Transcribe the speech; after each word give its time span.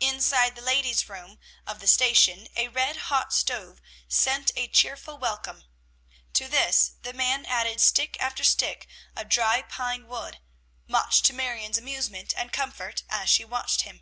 Inside 0.00 0.54
the 0.56 0.62
ladies' 0.62 1.10
room 1.10 1.38
of 1.66 1.78
the 1.78 1.86
station 1.86 2.48
a 2.56 2.68
red 2.68 2.96
hot 3.12 3.34
stove 3.34 3.82
sent 4.08 4.50
out 4.52 4.56
a 4.56 4.66
cheerful 4.68 5.18
welcome. 5.18 5.64
To 6.32 6.48
this 6.48 6.92
the 7.02 7.12
man 7.12 7.44
added 7.44 7.78
stick 7.82 8.16
after 8.18 8.44
stick 8.44 8.88
of 9.14 9.28
dry 9.28 9.60
pine 9.60 10.06
wood, 10.08 10.40
much 10.86 11.20
to 11.24 11.34
Marion's 11.34 11.76
amusement 11.76 12.32
and 12.34 12.50
comfort, 12.50 13.02
as 13.10 13.28
she 13.28 13.44
watched 13.44 13.82
him. 13.82 14.00